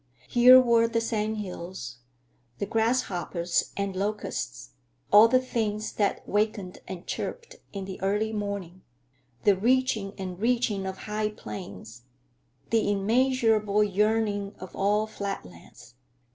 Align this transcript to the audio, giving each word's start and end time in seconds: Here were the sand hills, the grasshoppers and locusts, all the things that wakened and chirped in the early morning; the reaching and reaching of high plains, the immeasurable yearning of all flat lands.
Here 0.27 0.59
were 0.59 0.87
the 0.87 0.99
sand 0.99 1.37
hills, 1.37 1.97
the 2.57 2.65
grasshoppers 2.65 3.71
and 3.77 3.95
locusts, 3.95 4.71
all 5.11 5.27
the 5.27 5.37
things 5.37 5.91
that 5.93 6.27
wakened 6.27 6.79
and 6.87 7.05
chirped 7.05 7.57
in 7.71 7.85
the 7.85 8.01
early 8.01 8.33
morning; 8.33 8.81
the 9.43 9.55
reaching 9.55 10.13
and 10.17 10.39
reaching 10.39 10.87
of 10.87 10.97
high 11.05 11.29
plains, 11.29 12.01
the 12.71 12.89
immeasurable 12.91 13.83
yearning 13.83 14.55
of 14.57 14.75
all 14.75 15.05
flat 15.05 15.45
lands. 15.45 15.93